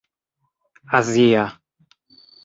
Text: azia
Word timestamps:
azia 0.97 1.43